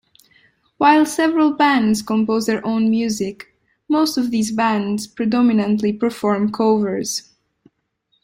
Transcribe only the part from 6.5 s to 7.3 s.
covers.